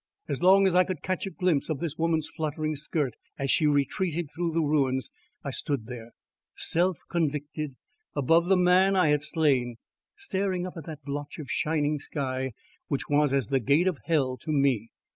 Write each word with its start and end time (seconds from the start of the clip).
As 0.27 0.41
long 0.41 0.65
as 0.65 0.73
I 0.73 0.83
could 0.83 1.03
catch 1.03 1.27
a 1.27 1.29
glimpse 1.29 1.69
of 1.69 1.77
this 1.77 1.95
woman's 1.95 2.27
fluttering 2.27 2.75
skirt 2.75 3.13
as 3.37 3.51
she 3.51 3.67
retreated 3.67 4.29
through 4.33 4.51
the 4.51 4.59
ruins, 4.61 5.11
I 5.43 5.51
stood 5.51 5.85
there, 5.85 6.09
self 6.57 6.97
convicted, 7.11 7.75
above 8.15 8.47
the 8.47 8.57
man 8.57 8.95
I 8.95 9.09
had 9.09 9.21
slain, 9.21 9.75
staring 10.17 10.65
up 10.65 10.73
at 10.75 10.85
that 10.85 11.03
blotch 11.03 11.37
of 11.37 11.51
shining 11.51 11.99
sky 11.99 12.53
which 12.87 13.09
was 13.09 13.31
as 13.31 13.49
the 13.49 13.59
gate 13.59 13.85
of 13.87 13.99
hell 14.07 14.37
to 14.37 14.51
me. 14.51 14.89